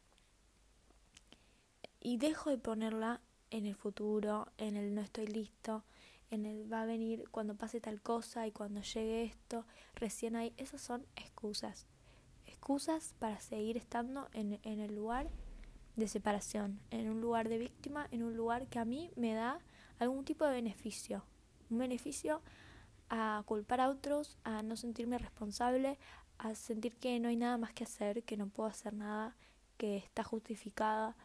Y 2.00 2.18
dejo 2.18 2.50
de 2.50 2.58
ponerla 2.58 3.22
en 3.50 3.66
el 3.66 3.76
futuro, 3.76 4.48
en 4.58 4.78
el 4.78 4.94
no 4.94 5.02
estoy 5.02 5.28
listo, 5.28 5.84
en 6.30 6.46
el 6.46 6.72
va 6.72 6.84
a 6.84 6.86
venir 6.86 7.28
cuando 7.32 7.56
pase 7.56 7.82
tal 7.82 8.02
cosa 8.02 8.46
y 8.46 8.52
cuando 8.52 8.82
llegue 8.82 9.24
esto, 9.24 9.66
recién 9.96 10.36
ahí, 10.36 10.54
esas 10.58 10.82
son 10.82 11.06
excusas. 11.16 11.88
Excusas 12.46 13.16
para 13.20 13.40
seguir 13.40 13.78
estando 13.78 14.30
en, 14.34 14.60
en 14.64 14.80
el 14.80 14.96
lugar 14.96 15.30
de 16.00 16.08
separación, 16.08 16.80
en 16.92 17.10
un 17.10 17.22
lugar 17.22 17.50
de 17.50 17.58
víctima, 17.58 18.08
en 18.12 18.24
un 18.24 18.36
lugar 18.36 18.68
que 18.68 18.80
a 18.80 18.86
mí 18.86 19.12
me 19.16 19.34
da 19.34 19.60
algún 20.00 20.26
tipo 20.26 20.46
de 20.46 20.54
beneficio. 20.54 21.24
Un 21.70 21.80
beneficio 21.80 22.42
a 23.10 23.44
culpar 23.46 23.82
a 23.82 23.90
otros, 23.90 24.38
a 24.44 24.62
no 24.64 24.76
sentirme 24.76 25.18
responsable, 25.18 25.98
a 26.38 26.56
sentir 26.56 26.96
que 26.96 27.20
no 27.20 27.30
hay 27.30 27.36
nada 27.36 27.58
más 27.58 27.74
que 27.74 27.84
hacer, 27.84 28.24
que 28.24 28.38
no 28.38 28.48
puedo 28.48 28.70
hacer 28.70 28.94
nada, 28.94 29.36
que 29.78 29.98
está 29.98 30.24
justificada 30.24 31.16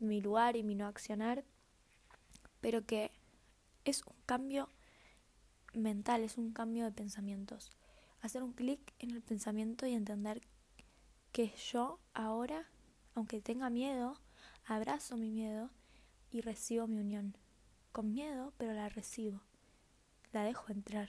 mi 0.00 0.20
lugar 0.20 0.56
y 0.56 0.62
mi 0.62 0.74
no 0.74 0.86
accionar, 0.86 1.44
pero 2.60 2.84
que 2.84 3.10
es 3.84 4.02
un 4.06 4.14
cambio 4.26 4.68
mental, 5.74 6.22
es 6.22 6.38
un 6.38 6.52
cambio 6.52 6.84
de 6.84 6.92
pensamientos. 6.92 7.70
Hacer 8.20 8.42
un 8.42 8.52
clic 8.52 8.94
en 8.98 9.10
el 9.10 9.22
pensamiento 9.22 9.86
y 9.86 9.94
entender 9.94 10.42
que 11.32 11.52
yo 11.70 11.98
ahora, 12.14 12.68
aunque 13.18 13.40
tenga 13.40 13.70
miedo, 13.70 14.16
abrazo 14.64 15.16
mi 15.16 15.30
miedo 15.30 15.70
y 16.30 16.40
recibo 16.40 16.86
mi 16.86 16.98
unión. 17.00 17.36
Con 17.92 18.12
miedo, 18.12 18.52
pero 18.56 18.72
la 18.72 18.88
recibo. 18.88 19.40
La 20.32 20.44
dejo 20.44 20.72
entrar. 20.72 21.08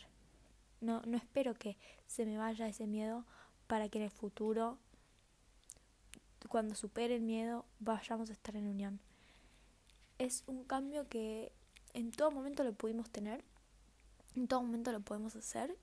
No, 0.82 1.02
no 1.06 1.18
espero 1.18 1.54
que 1.54 1.78
se 2.08 2.26
me 2.26 2.38
vaya 2.38 2.68
ese 2.68 2.88
miedo 2.88 3.26
para 3.68 3.90
que 3.90 4.00
en 4.00 4.06
el 4.06 4.12
futuro 4.12 4.78
cuando 6.48 6.74
supere 6.76 7.16
el 7.16 7.22
miedo, 7.22 7.66
vayamos 7.80 8.30
a 8.30 8.34
estar 8.34 8.56
en 8.56 8.68
unión. 8.68 9.00
es 10.18 10.44
un 10.48 10.64
cambio 10.66 11.08
que 11.08 11.52
en 11.94 12.12
todo 12.12 12.32
momento 12.32 12.64
lo 12.64 12.74
pudimos 12.74 13.10
tener, 13.10 13.44
en 14.36 14.48
todo 14.48 14.62
momento 14.62 14.92
lo 14.92 15.00
podemos 15.00 15.36
hacer, 15.36 15.78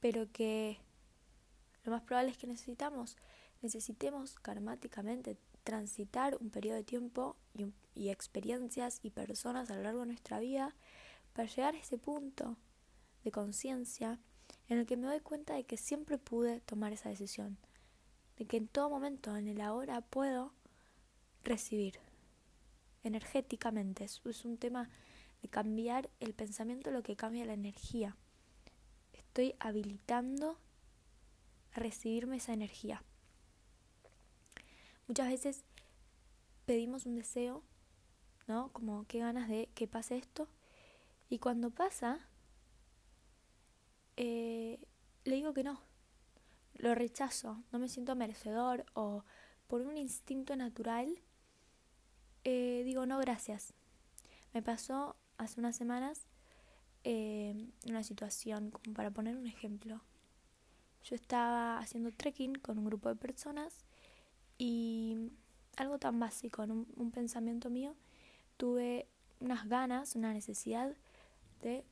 pero 0.00 0.30
que 0.32 0.78
lo 1.84 1.92
más 1.92 2.02
probable 2.02 2.30
es 2.30 2.38
que 2.38 2.46
necesitamos, 2.46 3.16
necesitemos 3.62 4.34
karmáticamente 4.36 5.36
transitar 5.66 6.36
un 6.40 6.50
periodo 6.50 6.76
de 6.76 6.84
tiempo 6.84 7.36
y, 7.94 8.08
experiencias 8.08 9.00
y 9.02 9.10
personas 9.10 9.68
a 9.68 9.74
lo 9.74 9.82
largo 9.82 10.00
de 10.00 10.06
nuestra 10.06 10.38
vida 10.38 10.74
para 11.32 11.48
llegar 11.48 11.74
a 11.74 11.78
ese 11.78 11.98
punto 11.98 12.56
de 13.24 13.32
conciencia 13.32 14.20
en 14.68 14.78
el 14.78 14.86
que 14.86 14.96
me 14.96 15.08
doy 15.08 15.20
cuenta 15.20 15.54
de 15.54 15.64
que 15.64 15.76
siempre 15.76 16.18
pude 16.18 16.60
tomar 16.60 16.92
esa 16.92 17.08
decisión, 17.08 17.58
de 18.36 18.46
que 18.46 18.58
en 18.58 18.68
todo 18.68 18.90
momento, 18.90 19.36
en 19.36 19.48
el 19.48 19.60
ahora, 19.60 20.02
puedo 20.02 20.52
recibir 21.42 21.98
energéticamente. 23.02 24.04
Es, 24.04 24.20
es 24.24 24.44
un 24.44 24.58
tema 24.58 24.88
de 25.42 25.48
cambiar 25.48 26.10
el 26.20 26.32
pensamiento, 26.32 26.90
lo 26.90 27.02
que 27.02 27.16
cambia 27.16 27.44
la 27.44 27.54
energía. 27.54 28.16
Estoy 29.12 29.56
habilitando 29.58 30.58
a 31.72 31.80
recibirme 31.80 32.36
esa 32.36 32.52
energía. 32.52 33.02
Muchas 35.06 35.28
veces 35.28 35.64
pedimos 36.64 37.06
un 37.06 37.16
deseo, 37.16 37.62
¿no? 38.46 38.72
Como 38.72 39.06
qué 39.06 39.20
ganas 39.20 39.48
de 39.48 39.68
que 39.74 39.86
pase 39.86 40.16
esto. 40.16 40.48
Y 41.28 41.38
cuando 41.38 41.70
pasa, 41.70 42.20
eh, 44.16 44.78
le 45.24 45.36
digo 45.36 45.52
que 45.54 45.64
no. 45.64 45.80
Lo 46.74 46.94
rechazo, 46.94 47.62
no 47.72 47.78
me 47.78 47.88
siento 47.88 48.14
merecedor 48.16 48.84
o 48.94 49.24
por 49.66 49.80
un 49.80 49.96
instinto 49.96 50.56
natural 50.56 51.22
eh, 52.48 52.82
digo 52.84 53.06
no 53.06 53.18
gracias. 53.18 53.74
Me 54.54 54.62
pasó 54.62 55.16
hace 55.36 55.58
unas 55.58 55.74
semanas 55.74 56.28
eh, 57.02 57.70
una 57.88 58.04
situación, 58.04 58.70
como 58.70 58.94
para 58.94 59.10
poner 59.10 59.36
un 59.36 59.48
ejemplo. 59.48 60.00
Yo 61.02 61.16
estaba 61.16 61.78
haciendo 61.78 62.12
trekking 62.12 62.54
con 62.54 62.78
un 62.78 62.84
grupo 62.84 63.08
de 63.08 63.16
personas 63.16 63.85
y 64.58 65.30
algo 65.76 65.98
tan 65.98 66.18
básico, 66.18 66.62
en 66.62 66.70
un, 66.70 67.10
pensamiento 67.10 67.70
mío, 67.70 67.94
tuve 68.56 69.06
unas 69.40 69.68
ganas, 69.68 70.16
una 70.16 70.32
necesidad 70.32 70.94
de 71.62 71.84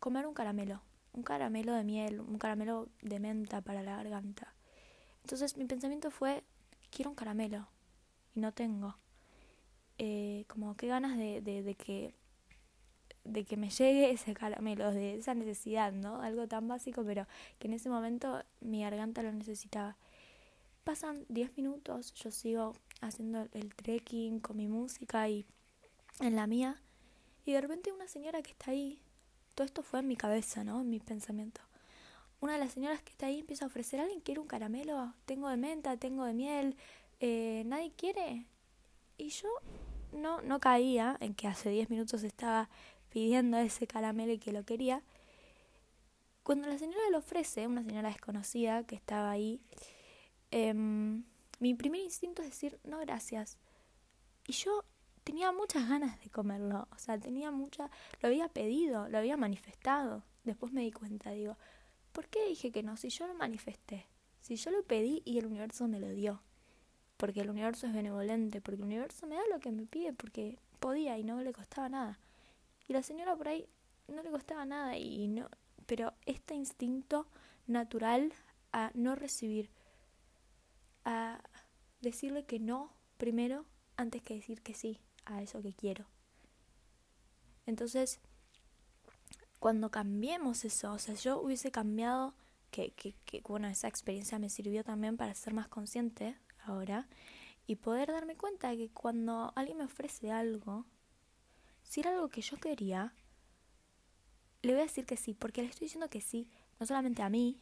comer 0.00 0.26
un 0.26 0.34
caramelo, 0.34 0.82
un 1.12 1.22
caramelo 1.22 1.72
de 1.74 1.84
miel, 1.84 2.20
un 2.20 2.38
caramelo 2.38 2.88
de 3.02 3.20
menta 3.20 3.60
para 3.60 3.82
la 3.82 3.96
garganta. 3.96 4.52
Entonces 5.22 5.56
mi 5.56 5.64
pensamiento 5.64 6.10
fue, 6.10 6.42
quiero 6.90 7.10
un 7.10 7.16
caramelo 7.16 7.68
y 8.34 8.40
no 8.40 8.52
tengo. 8.52 8.96
Eh, 9.98 10.44
como 10.48 10.76
qué 10.76 10.86
ganas 10.86 11.16
de, 11.16 11.40
de, 11.40 11.74
que 11.74 12.14
de 13.24 13.44
que 13.44 13.56
me 13.56 13.68
llegue 13.70 14.10
ese 14.10 14.32
caramelo, 14.34 14.92
de 14.92 15.16
esa 15.16 15.34
necesidad, 15.34 15.92
¿no? 15.92 16.22
Algo 16.22 16.46
tan 16.48 16.66
básico, 16.68 17.04
pero 17.04 17.26
que 17.58 17.68
en 17.68 17.74
ese 17.74 17.88
momento 17.88 18.42
mi 18.60 18.82
garganta 18.82 19.22
lo 19.22 19.32
necesitaba. 19.32 19.96
Pasan 20.88 21.26
10 21.28 21.54
minutos, 21.58 22.14
yo 22.14 22.30
sigo 22.30 22.74
haciendo 23.02 23.46
el 23.52 23.74
trekking 23.74 24.40
con 24.40 24.56
mi 24.56 24.68
música 24.68 25.28
y 25.28 25.44
en 26.18 26.34
la 26.34 26.46
mía, 26.46 26.80
y 27.44 27.52
de 27.52 27.60
repente 27.60 27.92
una 27.92 28.08
señora 28.08 28.40
que 28.40 28.52
está 28.52 28.70
ahí, 28.70 28.98
todo 29.54 29.66
esto 29.66 29.82
fue 29.82 30.00
en 30.00 30.08
mi 30.08 30.16
cabeza, 30.16 30.64
¿no? 30.64 30.80
En 30.80 30.88
mi 30.88 30.98
pensamiento. 30.98 31.60
Una 32.40 32.54
de 32.54 32.60
las 32.60 32.72
señoras 32.72 33.02
que 33.02 33.10
está 33.10 33.26
ahí 33.26 33.40
empieza 33.40 33.66
a 33.66 33.68
ofrecer, 33.68 34.00
¿alguien 34.00 34.22
quiere 34.22 34.40
un 34.40 34.46
caramelo? 34.46 35.12
Tengo 35.26 35.50
de 35.50 35.58
menta, 35.58 35.98
tengo 35.98 36.24
de 36.24 36.32
miel, 36.32 36.74
eh, 37.20 37.64
¿nadie 37.66 37.92
quiere? 37.94 38.46
Y 39.18 39.28
yo 39.28 39.50
no, 40.12 40.40
no 40.40 40.58
caía 40.58 41.18
en 41.20 41.34
que 41.34 41.48
hace 41.48 41.68
10 41.68 41.90
minutos 41.90 42.22
estaba 42.22 42.70
pidiendo 43.10 43.58
ese 43.58 43.86
caramelo 43.86 44.32
y 44.32 44.38
que 44.38 44.52
lo 44.52 44.64
quería. 44.64 45.02
Cuando 46.42 46.66
la 46.66 46.78
señora 46.78 47.10
lo 47.12 47.18
ofrece, 47.18 47.66
una 47.66 47.84
señora 47.84 48.08
desconocida 48.08 48.84
que 48.84 48.94
estaba 48.94 49.30
ahí, 49.30 49.60
em, 50.50 51.24
mi 51.60 51.74
primer 51.74 52.00
instinto 52.02 52.42
es 52.42 52.50
decir, 52.50 52.78
no, 52.84 52.98
gracias. 53.00 53.58
Y 54.46 54.52
yo 54.52 54.84
tenía 55.24 55.52
muchas 55.52 55.88
ganas 55.88 56.20
de 56.22 56.30
comerlo, 56.30 56.88
o 56.90 56.98
sea, 56.98 57.18
tenía 57.18 57.50
mucha, 57.50 57.90
lo 58.20 58.28
había 58.28 58.48
pedido, 58.48 59.08
lo 59.08 59.18
había 59.18 59.36
manifestado. 59.36 60.24
Después 60.44 60.72
me 60.72 60.82
di 60.82 60.92
cuenta, 60.92 61.30
digo, 61.30 61.56
¿por 62.12 62.28
qué 62.28 62.46
dije 62.46 62.70
que 62.72 62.82
no? 62.82 62.96
Si 62.96 63.10
yo 63.10 63.26
lo 63.26 63.34
manifesté, 63.34 64.06
si 64.40 64.56
yo 64.56 64.70
lo 64.70 64.82
pedí 64.84 65.22
y 65.24 65.38
el 65.38 65.46
universo 65.46 65.88
me 65.88 66.00
lo 66.00 66.08
dio 66.10 66.40
porque 67.18 67.40
el 67.40 67.50
universo 67.50 67.86
es 67.86 67.92
benevolente, 67.92 68.60
porque 68.62 68.80
el 68.80 68.86
universo 68.86 69.26
me 69.26 69.34
da 69.34 69.42
lo 69.52 69.58
que 69.58 69.72
me 69.72 69.84
pide, 69.84 70.12
porque 70.12 70.58
podía 70.78 71.18
y 71.18 71.24
no 71.24 71.42
le 71.42 71.52
costaba 71.52 71.88
nada. 71.88 72.18
Y 72.86 72.92
la 72.92 73.02
señora 73.02 73.36
por 73.36 73.48
ahí 73.48 73.68
no 74.06 74.22
le 74.22 74.30
costaba 74.30 74.64
nada 74.64 74.96
y 74.96 75.26
no, 75.26 75.50
pero 75.86 76.14
este 76.26 76.54
instinto 76.54 77.26
natural 77.66 78.32
a 78.72 78.92
no 78.94 79.16
recibir, 79.16 79.68
a 81.08 81.40
decirle 82.02 82.44
que 82.44 82.60
no 82.60 82.92
primero 83.16 83.64
antes 83.96 84.22
que 84.22 84.34
decir 84.34 84.60
que 84.60 84.74
sí 84.74 85.00
a 85.24 85.42
eso 85.42 85.62
que 85.62 85.72
quiero. 85.72 86.04
Entonces, 87.64 88.20
cuando 89.58 89.90
cambiemos 89.90 90.66
eso, 90.66 90.92
o 90.92 90.98
sea, 90.98 91.14
yo 91.14 91.40
hubiese 91.40 91.70
cambiado, 91.70 92.34
que, 92.70 92.90
que, 92.90 93.14
que 93.24 93.40
bueno, 93.40 93.68
esa 93.68 93.88
experiencia 93.88 94.38
me 94.38 94.50
sirvió 94.50 94.84
también 94.84 95.16
para 95.16 95.34
ser 95.34 95.54
más 95.54 95.68
consciente 95.68 96.36
ahora 96.64 97.08
y 97.66 97.76
poder 97.76 98.08
darme 98.12 98.36
cuenta 98.36 98.76
que 98.76 98.90
cuando 98.90 99.52
alguien 99.56 99.78
me 99.78 99.84
ofrece 99.84 100.30
algo, 100.30 100.84
si 101.82 102.00
era 102.00 102.10
algo 102.10 102.28
que 102.28 102.42
yo 102.42 102.58
quería, 102.58 103.14
le 104.60 104.72
voy 104.72 104.80
a 104.80 104.84
decir 104.84 105.06
que 105.06 105.16
sí, 105.16 105.32
porque 105.32 105.62
le 105.62 105.68
estoy 105.68 105.86
diciendo 105.86 106.10
que 106.10 106.20
sí, 106.20 106.50
no 106.78 106.84
solamente 106.84 107.22
a 107.22 107.30
mí, 107.30 107.58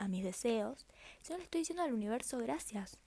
a 0.00 0.08
mis 0.08 0.24
deseos, 0.24 0.86
sino 1.20 1.36
le 1.36 1.44
estoy 1.44 1.60
diciendo 1.60 1.82
al 1.82 1.92
universo 1.92 2.38
gracias. 2.38 2.98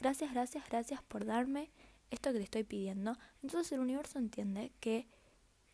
Gracias, 0.00 0.32
gracias, 0.32 0.68
gracias 0.68 1.02
por 1.04 1.24
darme 1.24 1.70
esto 2.10 2.32
que 2.32 2.38
te 2.38 2.44
estoy 2.44 2.64
pidiendo. 2.64 3.16
Entonces 3.42 3.70
el 3.72 3.80
universo 3.80 4.18
entiende 4.18 4.72
que 4.80 5.06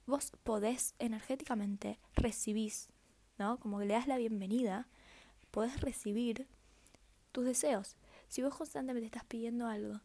vos 0.07 0.33
podés 0.45 0.95
energéticamente 0.99 1.99
recibís, 2.15 2.91
¿no? 3.39 3.59
Como 3.59 3.79
que 3.79 3.87
le 3.87 3.95
das 3.95 4.07
la 4.07 4.19
bienvenida, 4.19 4.87
podés 5.51 5.81
recibir 5.81 6.47
tus 7.33 7.47
deseos. 7.47 7.97
Si 8.29 8.43
vos 8.43 8.55
constantemente 8.55 9.07
estás 9.07 9.25
pidiendo 9.25 9.67
algo 9.67 10.01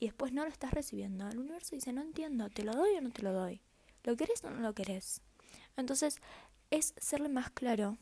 y 0.00 0.06
después 0.06 0.32
no 0.32 0.42
lo 0.44 0.50
estás 0.50 0.72
recibiendo, 0.72 1.28
el 1.28 1.38
universo 1.38 1.76
dice, 1.76 1.92
no 1.92 2.02
entiendo, 2.02 2.50
¿te 2.50 2.64
lo 2.64 2.72
doy 2.72 2.96
o 2.96 3.00
no 3.00 3.10
te 3.10 3.22
lo 3.22 3.32
doy? 3.32 3.60
¿Lo 4.02 4.16
querés 4.16 4.42
o 4.42 4.50
no 4.50 4.60
lo 4.60 4.74
querés? 4.74 5.22
Entonces, 5.76 6.20
es 6.70 6.94
serle 6.96 7.28
más 7.28 7.50
claro 7.50 7.96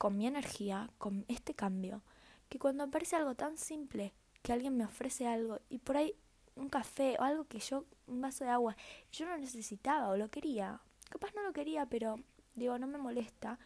con 0.00 0.16
mi 0.16 0.26
energía, 0.26 0.88
con 0.96 1.26
este 1.28 1.52
cambio, 1.52 2.00
que 2.48 2.58
cuando 2.58 2.84
aparece 2.84 3.16
algo 3.16 3.34
tan 3.34 3.58
simple, 3.58 4.14
que 4.42 4.54
alguien 4.54 4.74
me 4.74 4.86
ofrece 4.86 5.26
algo 5.26 5.60
y 5.68 5.76
por 5.76 5.98
ahí 5.98 6.14
un 6.56 6.70
café 6.70 7.18
o 7.18 7.22
algo 7.22 7.44
que 7.44 7.58
yo, 7.58 7.84
un 8.06 8.22
vaso 8.22 8.44
de 8.44 8.48
agua, 8.48 8.78
yo 9.12 9.26
no 9.26 9.36
necesitaba 9.36 10.08
o 10.08 10.16
lo 10.16 10.30
quería, 10.30 10.80
capaz 11.10 11.34
no 11.34 11.42
lo 11.42 11.52
quería, 11.52 11.84
pero 11.84 12.16
digo, 12.54 12.78
no 12.78 12.86
me 12.86 12.96
molesta, 12.96 13.58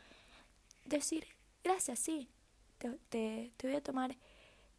decir, 0.84 1.24
gracias, 1.62 2.00
sí, 2.00 2.28
te, 3.10 3.52
voy 3.62 3.76
a 3.76 3.80
tomar 3.80 4.16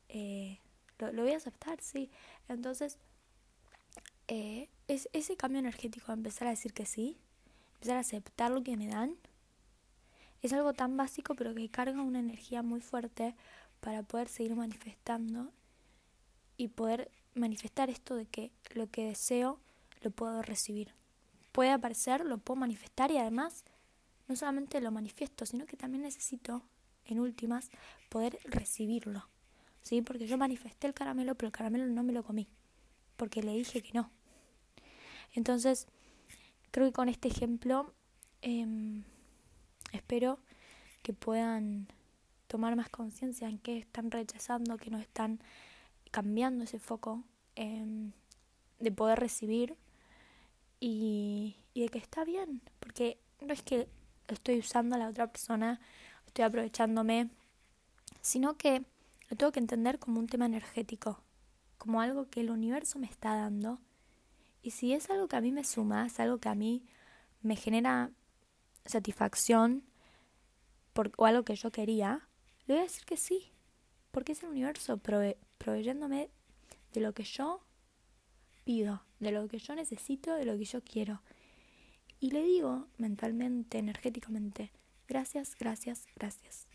eh, 0.09 0.59
lo, 0.99 1.23
voy 1.23 1.31
a 1.31 1.37
aceptar, 1.37 1.79
sí. 1.79 2.11
Entonces, 2.49 2.97
eh, 4.27 4.67
es, 4.89 5.07
ese 5.13 5.37
cambio 5.37 5.59
energético, 5.59 6.11
empezar 6.11 6.49
a 6.49 6.51
decir 6.51 6.73
que 6.73 6.85
sí, 6.85 7.17
empezar 7.75 7.95
a 7.95 8.01
aceptar 8.01 8.51
lo 8.51 8.61
que 8.61 8.75
me 8.75 8.87
dan, 8.87 9.15
es 10.45 10.53
algo 10.53 10.73
tan 10.73 10.97
básico, 10.97 11.36
pero 11.36 11.53
que 11.53 11.69
carga 11.69 12.01
una 12.01 12.19
energía 12.19 12.62
muy 12.62 12.81
fuerte 12.81 13.36
para 13.79 14.03
poder 14.03 14.27
seguir 14.27 14.55
manifestando 14.55 15.51
y 16.58 16.69
poder 16.69 17.12
manifestar 17.34 17.89
esto 17.89 18.15
de 18.15 18.25
que 18.25 18.51
lo 18.73 18.88
que 18.88 19.05
deseo 19.05 19.60
lo 20.01 20.12
puedo 20.12 20.41
recibir. 20.41 20.93
Puede 21.51 21.71
aparecer, 21.71 22.25
lo 22.25 22.38
puedo 22.38 22.60
manifestar 22.60 23.12
y 23.12 23.17
además 23.17 23.63
no 24.27 24.36
solamente 24.36 24.81
lo 24.81 24.91
manifiesto, 24.91 25.45
sino 25.45 25.65
que 25.65 25.77
también 25.77 26.03
necesito, 26.03 26.63
en 27.05 27.19
últimas, 27.19 27.69
poder 28.10 28.39
recibirlo. 28.45 29.27
¿sí? 29.81 30.01
Porque 30.01 30.27
yo 30.27 30.38
manifesté 30.38 30.88
el 30.88 30.93
caramelo, 30.93 31.36
pero 31.36 31.47
el 31.47 31.53
caramelo 31.53 31.86
no 31.86 32.03
me 32.03 32.13
lo 32.13 32.23
comí, 32.23 32.47
porque 33.17 33.43
le 33.43 33.53
dije 33.53 33.81
que 33.81 33.93
no. 33.93 34.10
Entonces, 35.34 35.88
creo 36.71 36.88
que 36.88 36.93
con 36.93 37.10
este 37.10 37.27
ejemplo 37.27 37.93
em, 38.41 39.03
espero 39.95 40.39
que 41.01 41.13
puedan 41.13 41.88
tomar 42.47 42.75
más 42.75 42.89
conciencia 42.89 43.47
en 43.47 43.60
qué 43.60 43.77
están 43.77 44.12
rechazando, 44.12 44.77
que 44.77 44.91
no 44.91 44.99
están 44.99 45.39
cambiando 46.12 46.63
ese 46.63 46.79
foco 46.79 47.23
em, 47.55 48.12
de 48.79 48.91
poder 48.91 49.19
recibir 49.19 49.75
y, 50.79 51.58
y 51.73 51.81
de 51.81 51.89
que 51.89 51.97
está 51.97 52.23
bien, 52.23 52.62
porque 52.79 53.19
no 53.41 53.53
es 53.53 53.62
que 53.62 53.88
estoy 54.27 54.60
usando 54.60 54.95
a 54.95 54.99
la 54.99 55.10
otra 55.10 55.27
persona, 55.27 55.79
estoy 56.27 56.45
aprovechándome, 56.45 57.29
sino 58.21 58.58
que 58.58 58.84
lo 59.29 59.38
tengo 59.38 59.51
que 59.51 59.60
entender 59.60 59.99
como 59.99 60.19
un 60.19 60.27
tema 60.27 60.45
energético, 60.45 61.19
como 61.77 62.01
algo 62.01 62.29
que 62.29 62.41
el 62.41 62.49
universo 62.49 62.99
me 62.99 63.08
está 63.08 63.36
dando. 63.36 63.79
Y 64.62 64.71
si 64.71 64.93
es 64.93 65.10
algo 65.10 65.27
que 65.27 65.36
a 65.36 65.41
mí 65.41 65.51
me 65.51 65.63
suma, 65.63 66.05
es 66.05 66.19
algo 66.19 66.39
que 66.39 66.49
a 66.49 66.55
mí 66.55 66.84
me 67.41 67.55
genera 67.55 68.12
satisfacción 68.86 69.84
por, 70.93 71.12
o 71.17 71.26
algo 71.26 71.43
que 71.43 71.56
yo 71.56 71.71
quería, 71.71 72.28
le 72.67 72.76
voy 72.76 72.82
a 72.82 72.86
decir 72.86 73.06
que 73.06 73.17
sí. 73.17 73.52
Porque 74.12 74.32
es 74.32 74.43
el 74.43 74.50
universo 74.50 74.98
proveyéndome 75.58 76.30
de 76.93 77.02
lo 77.02 77.13
que 77.13 77.24
yo 77.24 77.62
pido, 78.63 79.04
de 79.19 79.32
lo 79.32 79.48
que 79.48 79.60
yo 79.60 79.76
necesito, 79.76 80.36
de 80.36 80.45
lo 80.45 80.58
que 80.58 80.65
yo 80.65 80.82
quiero. 80.82 81.21
Y 82.19 82.32
le 82.32 82.43
digo 82.43 82.88
mentalmente, 82.98 83.78
energéticamente, 83.78 84.71
gracias, 85.08 85.56
gracias, 85.60 86.08
gracias. 86.15 86.67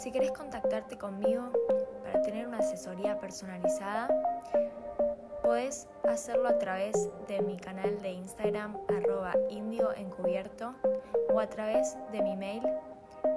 Si 0.00 0.10
querés 0.10 0.32
contactarte 0.32 0.96
conmigo 0.96 1.52
para 2.02 2.22
tener 2.22 2.46
una 2.46 2.60
asesoría 2.60 3.20
personalizada, 3.20 4.08
puedes 5.42 5.88
hacerlo 6.08 6.48
a 6.48 6.58
través 6.58 7.10
de 7.28 7.42
mi 7.42 7.58
canal 7.58 8.00
de 8.00 8.12
Instagram 8.12 8.78
arroba 8.88 9.34
indioencubierto 9.50 10.74
o 11.30 11.38
a 11.38 11.50
través 11.50 11.98
de 12.12 12.22
mi 12.22 12.34
mail 12.34 12.62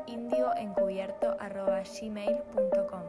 indioencubierto 0.08 1.36
arroba 1.38 1.84
gmail.com. 1.84 3.04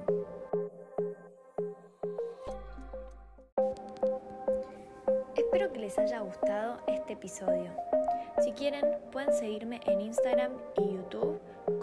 Espero 5.37 5.73
que 5.73 5.79
les 5.79 5.97
haya 5.97 6.19
gustado 6.19 6.79
este 6.88 7.12
episodio. 7.12 7.71
Si 8.43 8.51
quieren, 8.51 8.99
pueden 9.12 9.33
seguirme 9.33 9.79
en 9.87 10.01
Instagram 10.01 10.51
y 10.77 10.97
YouTube 10.97 11.40